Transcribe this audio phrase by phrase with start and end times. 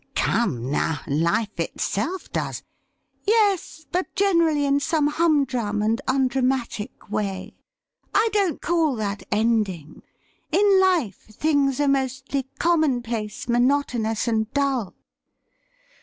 [0.15, 2.63] 'Come, now; life itself does'
[3.27, 7.53] ''Yes; but generally in some humdrum and undramatic way.
[8.11, 10.01] I don't call that ending.
[10.51, 14.95] In life things are mostly commonplace, monotonous, and dull.'